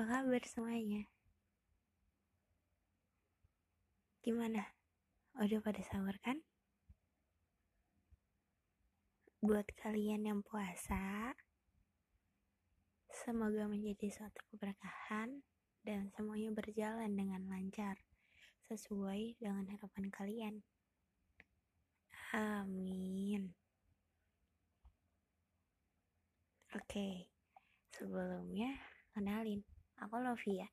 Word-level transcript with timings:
Apa 0.00 0.24
kabar 0.24 0.40
semuanya? 0.48 1.04
Gimana? 4.24 4.64
Udah 5.36 5.60
pada 5.60 5.84
sahur 5.84 6.16
kan? 6.24 6.40
Buat 9.44 9.68
kalian 9.76 10.24
yang 10.24 10.40
puasa, 10.40 11.36
semoga 13.12 13.68
menjadi 13.68 14.08
suatu 14.08 14.40
keberkahan 14.48 15.44
dan 15.84 16.08
semuanya 16.16 16.48
berjalan 16.56 17.12
dengan 17.12 17.44
lancar 17.52 18.00
sesuai 18.72 19.36
dengan 19.36 19.68
harapan 19.68 20.08
kalian. 20.08 20.54
Amin. 22.32 23.52
Oke, 26.72 27.28
sebelumnya 27.92 28.80
kenalin, 29.12 29.60
aku 30.00 30.16
Lovia. 30.16 30.68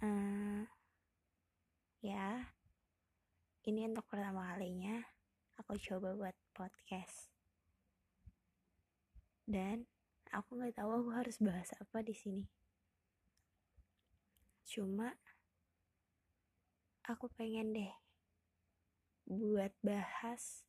Uh, 0.00 0.64
ya, 2.00 2.52
ini 3.68 3.88
untuk 3.88 4.08
pertama 4.08 4.56
kalinya 4.56 5.04
aku 5.60 5.76
coba 5.76 6.16
buat 6.16 6.36
podcast. 6.56 7.28
Dan 9.46 9.84
aku 10.32 10.58
nggak 10.58 10.76
tahu 10.80 10.90
aku 10.90 11.10
harus 11.12 11.36
bahas 11.38 11.70
apa 11.76 12.00
di 12.02 12.12
sini. 12.16 12.44
Cuma 14.66 15.12
aku 17.06 17.30
pengen 17.38 17.70
deh 17.70 17.94
buat 19.26 19.70
bahas 19.84 20.66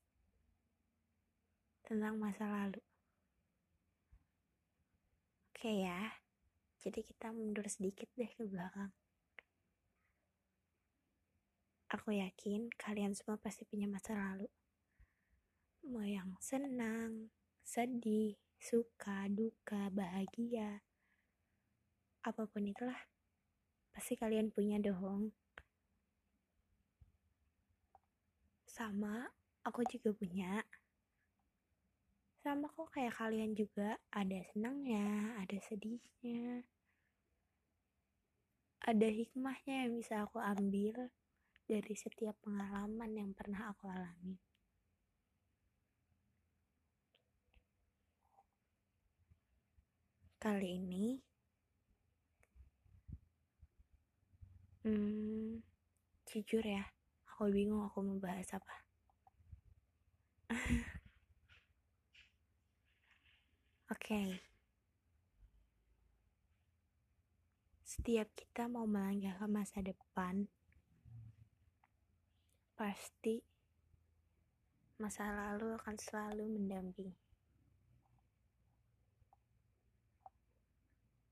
tentang 1.88 2.20
masa 2.20 2.46
lalu. 2.46 2.84
Oke 5.57 5.73
ya, 5.81 6.13
jadi 6.77 7.01
kita 7.01 7.34
mundur 7.34 7.65
sedikit 7.65 8.05
deh 8.13 8.29
ke 8.29 8.45
belakang. 8.45 8.93
Aku 11.90 12.13
yakin 12.13 12.70
kalian 12.77 13.18
semua 13.18 13.41
pasti 13.41 13.65
punya 13.65 13.90
masa 13.90 14.13
lalu. 14.13 14.45
Mau 15.90 16.05
yang 16.05 16.37
senang, 16.37 17.34
sedih, 17.65 18.37
suka, 18.62 19.26
duka, 19.34 19.90
bahagia, 19.90 20.85
apa 22.21 22.45
pun 22.45 22.62
itulah, 22.62 23.10
pasti 23.89 24.13
kalian 24.13 24.54
punya 24.54 24.77
dong. 24.77 25.34
Sama, 28.70 29.26
aku 29.65 29.82
juga 29.89 30.13
punya 30.13 30.62
sama 32.48 32.71
kok 32.71 32.95
kayak 32.95 33.12
kalian 33.20 33.51
juga. 33.59 33.99
Ada 34.07 34.40
senangnya 34.55 35.35
ada 35.35 35.57
sedihnya. 35.67 36.63
Ada 38.87 39.07
hikmahnya 39.12 39.84
yang 39.84 39.99
bisa 39.99 40.23
aku 40.23 40.39
ambil 40.39 41.12
dari 41.67 41.91
setiap 41.91 42.39
pengalaman 42.39 43.12
yang 43.12 43.35
pernah 43.35 43.67
aku 43.67 43.91
alami. 43.91 44.39
Kali 50.39 50.70
ini 50.79 51.20
hmm, 54.87 55.59
jujur 56.23 56.63
ya 56.63 56.87
aku 57.27 57.51
bingung 57.51 57.84
aku 57.84 57.99
mau 57.99 58.15
bahas 58.23 58.48
apa. 58.55 58.76
Okay. 63.88 64.35
Setiap 67.88 68.28
kita 68.35 68.68
mau 68.68 68.84
melangkah 68.84 69.31
ke 69.40 69.47
masa 69.47 69.79
depan, 69.79 70.44
pasti 72.75 73.39
masa 75.00 75.31
lalu 75.31 75.72
akan 75.79 75.95
selalu 75.95 76.51
mendampingi. 76.51 77.16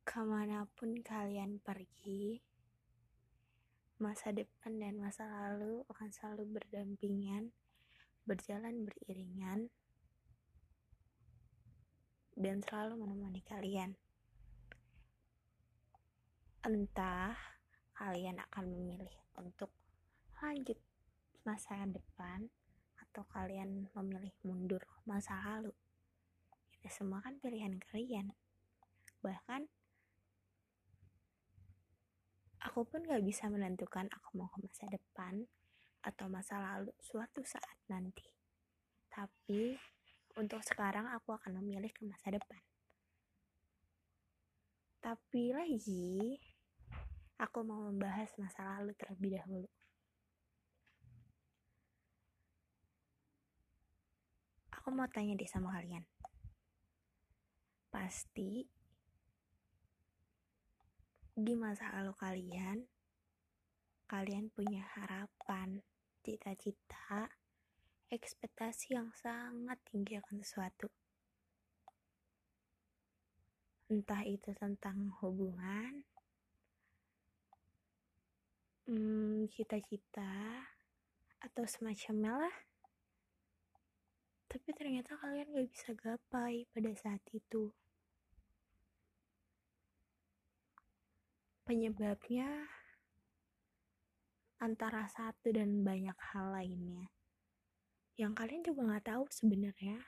Ke 0.08 0.24
mana 0.24 0.64
pun 0.80 1.04
kalian 1.04 1.60
pergi, 1.60 2.40
masa 4.00 4.32
depan 4.32 4.80
dan 4.80 4.96
masa 5.04 5.28
lalu 5.28 5.84
akan 5.92 6.08
selalu 6.08 6.56
berdampingan, 6.56 7.52
berjalan 8.24 8.88
beriringan, 8.88 9.68
dan 12.36 12.60
selalu 12.60 13.00
menemani 13.00 13.40
kalian. 13.48 13.96
Entah 16.68 17.32
kalian 17.96 18.44
akan 18.52 18.66
memilih 18.68 19.16
untuk 19.40 19.72
lanjut 20.44 20.76
masa 21.48 21.80
depan 21.88 22.52
atau 23.00 23.24
kalian 23.32 23.88
memilih 23.96 24.36
mundur 24.44 24.84
masa 25.08 25.40
lalu. 25.48 25.72
Itu 26.76 26.92
semua 26.92 27.24
kan 27.24 27.40
pilihan 27.40 27.80
kalian. 27.80 28.36
Bahkan 29.24 29.62
aku 32.68 32.84
pun 32.84 33.08
gak 33.08 33.24
bisa 33.24 33.48
menentukan 33.48 34.12
aku 34.12 34.36
mau 34.36 34.52
ke 34.52 34.60
masa 34.68 34.92
depan 34.92 35.48
atau 36.04 36.28
masa 36.28 36.60
lalu 36.60 36.92
suatu 37.00 37.40
saat 37.48 37.80
nanti. 37.88 38.28
Tapi 39.08 39.95
untuk 40.36 40.60
sekarang 40.68 41.08
aku 41.16 41.32
akan 41.32 41.64
memilih 41.64 41.92
ke 41.96 42.04
masa 42.04 42.28
depan. 42.28 42.60
Tapi 45.00 45.54
lagi, 45.56 46.36
aku 47.40 47.64
mau 47.64 47.88
membahas 47.88 48.32
masa 48.36 48.80
lalu 48.80 48.92
terlebih 49.00 49.40
dahulu. 49.40 49.70
Aku 54.76 54.92
mau 54.92 55.08
tanya 55.08 55.40
deh 55.40 55.48
sama 55.48 55.72
kalian. 55.80 56.04
Pasti 57.88 58.68
di 61.36 61.54
masa 61.56 61.92
lalu 61.96 62.14
kalian, 62.16 62.78
kalian 64.08 64.52
punya 64.52 64.84
harapan, 65.00 65.80
cita-cita, 66.24 67.28
ekspektasi 68.14 68.94
yang 68.94 69.10
sangat 69.18 69.82
tinggi 69.90 70.22
akan 70.22 70.38
sesuatu. 70.46 70.86
Entah 73.90 74.22
itu 74.26 74.50
tentang 74.58 75.14
hubungan, 75.22 76.06
hmm, 78.90 79.50
cita-cita, 79.50 80.66
atau 81.42 81.64
semacamnya 81.66 82.34
lah. 82.46 82.56
Tapi 84.50 84.70
ternyata 84.74 85.18
kalian 85.22 85.54
gak 85.54 85.70
bisa 85.70 85.90
gapai 85.94 86.66
pada 86.74 86.92
saat 86.98 87.22
itu. 87.34 87.70
Penyebabnya 91.66 92.70
antara 94.62 95.10
satu 95.10 95.50
dan 95.50 95.82
banyak 95.82 96.18
hal 96.34 96.54
lainnya 96.54 97.10
yang 98.16 98.32
kalian 98.32 98.64
juga 98.64 98.82
nggak 98.88 99.06
tahu 99.12 99.24
sebenarnya 99.28 100.00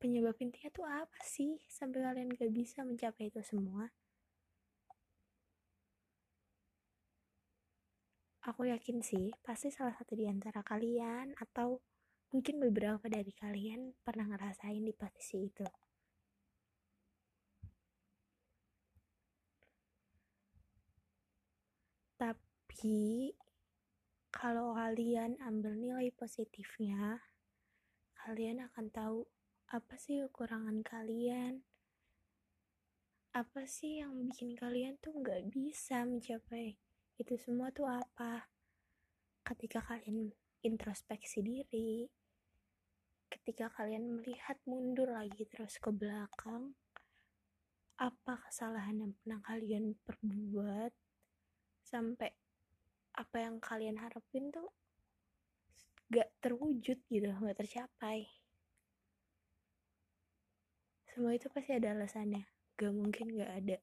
penyebab 0.00 0.36
intinya 0.40 0.70
tuh 0.72 0.86
apa 0.88 1.20
sih 1.28 1.60
sampai 1.68 2.00
kalian 2.00 2.32
gak 2.32 2.48
bisa 2.56 2.80
mencapai 2.88 3.28
itu 3.28 3.44
semua? 3.44 3.92
Aku 8.48 8.64
yakin 8.64 9.04
sih 9.04 9.28
pasti 9.44 9.68
salah 9.68 9.92
satu 9.92 10.16
di 10.16 10.24
antara 10.24 10.64
kalian 10.64 11.36
atau 11.36 11.84
mungkin 12.32 12.56
beberapa 12.64 13.04
dari 13.12 13.36
kalian 13.36 13.92
pernah 14.00 14.24
ngerasain 14.32 14.80
di 14.80 14.96
posisi 14.96 15.52
itu. 15.52 15.68
Tapi 22.16 23.28
kalau 24.30 24.78
kalian 24.78 25.34
ambil 25.42 25.74
nilai 25.74 26.14
positifnya, 26.14 27.18
kalian 28.14 28.62
akan 28.70 28.86
tahu 28.94 29.18
apa 29.70 29.94
sih 29.98 30.22
kekurangan 30.22 30.86
kalian, 30.86 31.66
apa 33.30 33.62
sih 33.66 34.02
yang 34.02 34.14
bikin 34.26 34.58
kalian 34.58 34.98
tuh 34.98 35.14
nggak 35.14 35.50
bisa 35.54 36.02
mencapai 36.02 36.78
itu 37.18 37.34
semua 37.38 37.70
tuh 37.70 37.86
apa. 37.86 38.50
Ketika 39.42 39.82
kalian 39.82 40.30
introspeksi 40.62 41.42
diri, 41.42 42.06
ketika 43.26 43.70
kalian 43.70 44.18
melihat 44.18 44.58
mundur 44.66 45.10
lagi 45.10 45.46
terus 45.46 45.78
ke 45.82 45.90
belakang, 45.90 46.74
apa 48.00 48.34
kesalahan 48.46 49.04
yang 49.04 49.12
pernah 49.20 49.40
kalian 49.44 49.94
perbuat 50.06 50.92
sampai 51.84 52.30
apa 53.16 53.36
yang 53.42 53.58
kalian 53.58 53.98
harapin 53.98 54.52
tuh 54.54 54.70
gak 56.10 56.26
terwujud 56.42 56.98
gitu 57.06 57.28
gak 57.30 57.58
tercapai. 57.58 58.26
Semua 61.10 61.34
itu 61.34 61.46
pasti 61.50 61.74
ada 61.74 61.94
alasannya. 61.94 62.46
Gak 62.78 62.92
mungkin 62.94 63.34
gak 63.34 63.52
ada. 63.62 63.78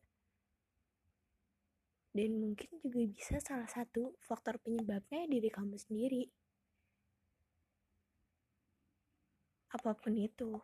Dan 2.12 2.40
mungkin 2.42 2.68
juga 2.82 3.04
bisa 3.08 3.38
salah 3.44 3.70
satu 3.70 4.16
faktor 4.24 4.58
penyebabnya 4.60 5.28
diri 5.30 5.48
kamu 5.54 5.76
sendiri. 5.78 6.26
Apa 9.72 9.94
pun 9.94 10.18
itu. 10.18 10.58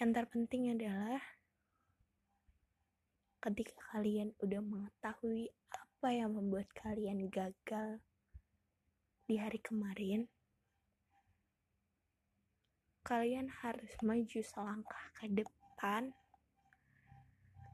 Yang 0.00 0.10
terpenting 0.16 0.72
adalah 0.72 1.20
ketika 3.42 3.74
kalian 3.90 4.30
udah 4.38 4.62
mengetahui 4.62 5.50
apa 5.74 6.08
yang 6.14 6.38
membuat 6.38 6.70
kalian 6.78 7.26
gagal 7.26 7.98
di 9.26 9.34
hari 9.34 9.58
kemarin 9.58 10.30
kalian 13.02 13.50
harus 13.50 13.90
maju 13.98 14.40
selangkah 14.46 15.06
ke 15.18 15.26
depan 15.26 16.14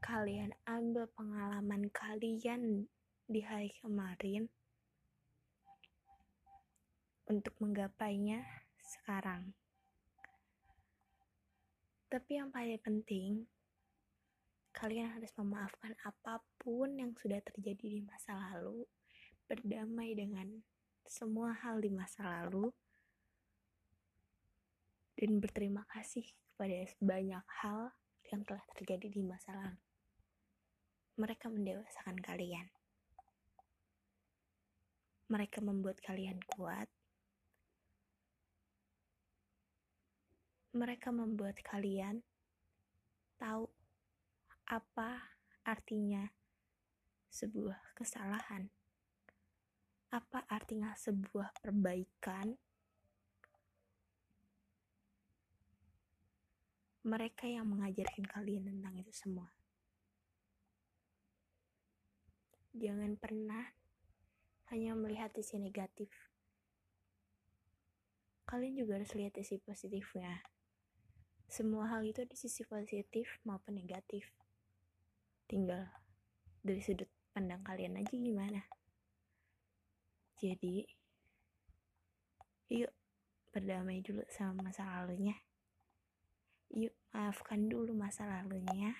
kalian 0.01 0.49
ambil 0.65 1.05
pengalaman 1.13 1.85
kalian 1.93 2.89
di 3.29 3.45
hari 3.45 3.69
kemarin 3.77 4.49
untuk 7.29 7.53
menggapainya 7.61 8.41
sekarang. 8.81 9.53
Tapi 12.09 12.41
yang 12.41 12.49
paling 12.49 12.81
penting, 12.81 13.45
kalian 14.71 15.13
harus 15.17 15.33
memaafkan 15.35 15.93
apa 16.05 16.41
pun 16.61 16.95
yang 16.97 17.13
sudah 17.17 17.41
terjadi 17.41 17.99
di 17.99 18.01
masa 18.05 18.37
lalu, 18.37 18.85
berdamai 19.49 20.13
dengan 20.13 20.61
semua 21.05 21.53
hal 21.53 21.81
di 21.81 21.89
masa 21.89 22.45
lalu, 22.45 22.69
dan 25.17 25.41
berterima 25.41 25.83
kasih 25.89 26.23
kepada 26.23 26.89
banyak 27.01 27.45
hal 27.65 27.91
yang 28.29 28.41
telah 28.45 28.63
terjadi 28.77 29.09
di 29.09 29.21
masa 29.25 29.51
lalu 29.57 29.79
mereka 31.19 31.51
mendewasakan 31.51 32.15
kalian. 32.23 32.71
Mereka 35.27 35.59
membuat 35.59 35.99
kalian 35.99 36.39
kuat. 36.47 36.87
Mereka 40.71 41.11
membuat 41.11 41.59
kalian 41.59 42.23
tahu 43.35 43.67
apa 44.69 45.33
artinya 45.65 46.29
sebuah 47.33 47.97
kesalahan. 47.97 48.69
Apa 50.13 50.45
artinya 50.45 50.93
sebuah 50.93 51.57
perbaikan? 51.57 52.53
Mereka 57.01 57.49
yang 57.49 57.65
mengajarkan 57.65 58.29
kalian 58.29 58.69
tentang 58.69 58.93
itu 59.01 59.09
semua. 59.09 59.49
Jangan 62.77 63.17
pernah 63.17 63.73
hanya 64.69 64.93
melihat 64.93 65.33
sisi 65.33 65.57
negatif. 65.57 66.13
Kalian 68.45 68.77
juga 68.77 69.01
harus 69.01 69.09
lihat 69.17 69.33
sisi 69.41 69.57
positifnya. 69.57 70.45
Semua 71.49 71.89
hal 71.89 72.05
itu 72.05 72.21
ada 72.21 72.37
sisi 72.37 72.61
positif 72.61 73.41
maupun 73.41 73.81
negatif. 73.81 74.38
Tinggal 75.49 75.89
dari 76.61 76.77
sudut 76.79 77.09
pandang 77.33 77.65
kalian 77.65 77.97
aja 77.97 78.13
gimana. 78.13 78.61
Jadi, 80.37 80.85
yuk 82.69 82.93
berdamai 83.49 84.05
dulu 84.05 84.21
sama 84.29 84.69
masa 84.69 84.85
lalunya. 84.85 85.33
Yuk 86.69 86.93
maafkan 87.09 87.65
dulu 87.65 87.97
masa 87.97 88.29
lalunya. 88.29 88.93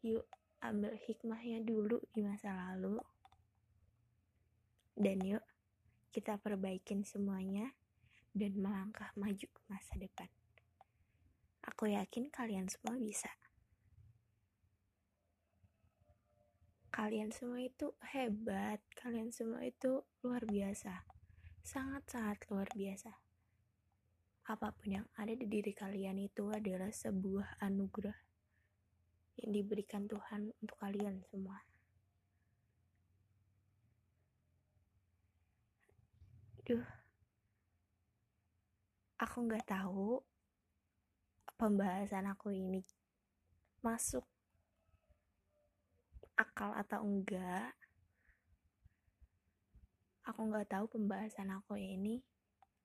Yuk 0.00 0.24
ambil 0.64 0.96
hikmahnya 0.96 1.60
dulu 1.60 2.00
di 2.10 2.24
masa 2.24 2.56
lalu 2.56 2.96
dan 4.96 5.20
yuk 5.20 5.44
kita 6.08 6.40
perbaikin 6.40 7.04
semuanya 7.04 7.76
dan 8.32 8.56
melangkah 8.56 9.12
maju 9.20 9.44
ke 9.44 9.60
masa 9.68 9.92
depan 10.00 10.26
aku 11.60 11.92
yakin 11.92 12.32
kalian 12.32 12.66
semua 12.72 12.96
bisa 12.96 13.28
kalian 16.96 17.28
semua 17.28 17.60
itu 17.60 17.92
hebat 18.00 18.80
kalian 18.96 19.28
semua 19.28 19.60
itu 19.60 20.00
luar 20.24 20.48
biasa 20.48 21.04
sangat-sangat 21.60 22.48
luar 22.48 22.72
biasa 22.72 23.12
apa 24.46 24.72
pun 24.72 24.88
yang 25.02 25.06
ada 25.20 25.34
di 25.34 25.44
diri 25.44 25.76
kalian 25.76 26.22
itu 26.22 26.48
adalah 26.48 26.88
sebuah 26.88 27.60
anugerah 27.60 28.16
yang 29.42 29.50
diberikan 29.52 30.08
Tuhan 30.08 30.54
untuk 30.62 30.78
kalian 30.78 31.20
semua. 31.26 31.60
Duh, 36.62 36.86
aku 39.18 39.36
nggak 39.50 39.66
tahu 39.66 40.22
pembahasan 41.58 42.30
aku 42.30 42.54
ini 42.54 42.86
masuk 43.82 44.22
akal 46.36 46.72
atau 46.76 47.00
enggak. 47.02 47.72
Aku 50.28 50.46
nggak 50.46 50.68
tahu 50.70 50.84
pembahasan 50.96 51.50
aku 51.52 51.80
ini 51.80 52.20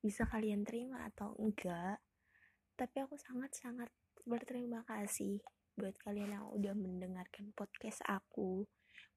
bisa 0.01 0.25
kalian 0.25 0.65
terima 0.65 1.05
atau 1.07 1.35
enggak. 1.37 1.99
Tapi 2.79 2.97
aku 3.03 3.19
sangat-sangat 3.19 3.91
berterima 4.25 4.85
kasih 4.87 5.43
buat 5.75 5.95
kalian 6.03 6.35
yang 6.35 6.47
udah 6.51 6.75
mendengarkan 6.75 7.55
podcast 7.55 8.03
aku 8.05 8.67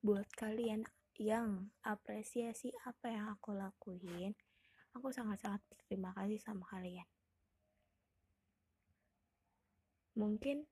buat 0.01 0.25
kalian 0.39 0.87
yang 1.19 1.71
apresiasi 1.83 2.71
apa 2.87 3.11
yang 3.11 3.27
aku 3.31 3.53
lakuin 3.53 4.33
aku 4.95 5.11
sangat-sangat 5.11 5.61
berterima 5.67 6.15
kasih 6.15 6.39
sama 6.41 6.65
kalian 6.71 7.07
mungkin 10.15 10.65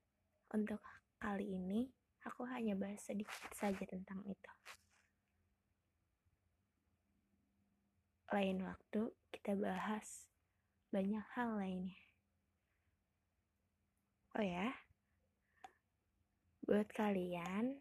untuk 0.55 0.79
kali 1.19 1.61
ini 1.61 1.91
aku 2.25 2.47
hanya 2.49 2.73
bahas 2.75 3.03
sedikit 3.03 3.51
saja 3.55 3.83
tentang 3.85 4.23
itu 4.25 4.51
lain 8.33 8.65
waktu 8.65 9.01
kita 9.29 9.53
bahas 9.59 10.27
banyak 10.89 11.25
hal 11.37 11.59
lainnya 11.59 12.01
oh 14.39 14.45
ya 14.45 14.73
Buat 16.63 16.95
kalian 16.95 17.75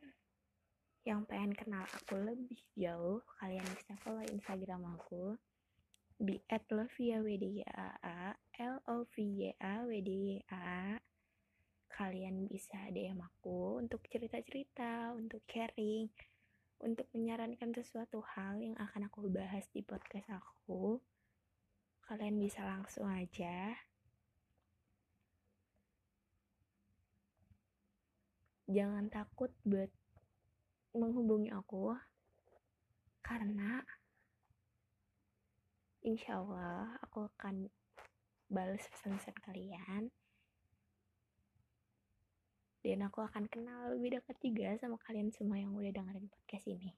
yang 1.06 1.22
pengen 1.30 1.54
kenal 1.54 1.86
aku 1.86 2.18
lebih 2.18 2.58
jauh, 2.74 3.22
kalian 3.38 3.62
bisa 3.78 3.94
follow 4.02 4.26
Instagram 4.26 4.98
aku 4.98 5.38
di 6.18 6.42
@loviawdya 6.50 7.70
L 8.58 8.76
O 8.90 9.06
V 9.06 9.14
Y 9.22 9.54
A 9.62 9.86
W 9.86 10.02
D 10.02 10.10
Y 10.34 10.38
A. 10.50 10.98
Kalian 11.92 12.48
bisa 12.48 12.80
DM 12.88 13.20
aku 13.20 13.78
untuk 13.78 14.00
cerita-cerita, 14.08 15.12
untuk 15.12 15.44
sharing, 15.44 16.08
untuk 16.80 17.06
menyarankan 17.12 17.70
sesuatu 17.76 18.24
hal 18.34 18.58
yang 18.58 18.74
akan 18.80 19.12
aku 19.12 19.28
bahas 19.28 19.68
di 19.70 19.84
podcast 19.84 20.32
aku. 20.32 20.98
Kalian 22.08 22.40
bisa 22.40 22.64
langsung 22.64 23.06
aja 23.06 23.76
jangan 28.72 29.12
takut 29.12 29.52
buat 29.68 29.92
menghubungi 30.96 31.52
aku 31.52 31.92
karena 33.20 33.84
insya 36.00 36.40
Allah 36.40 36.96
aku 37.04 37.28
akan 37.36 37.68
balas 38.48 38.80
pesan-pesan 38.88 39.36
kalian 39.44 40.08
dan 42.82 43.06
aku 43.06 43.22
akan 43.22 43.46
kenal 43.46 43.94
lebih 43.94 44.18
dekat 44.18 44.36
juga 44.42 44.74
sama 44.78 44.98
kalian 45.06 45.30
semua 45.30 45.58
yang 45.58 45.72
udah 45.74 45.90
dengerin 45.90 46.26
podcast 46.28 46.66
ini 46.68 46.90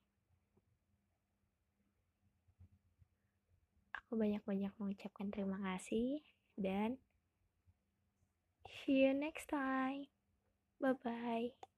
aku 3.92 4.16
banyak-banyak 4.16 4.72
mengucapkan 4.80 5.28
terima 5.30 5.60
kasih 5.60 6.24
dan 6.56 6.96
see 8.84 9.06
you 9.06 9.12
next 9.12 9.48
time 9.52 10.08
Bye 10.80 10.92
bye. 11.02 11.73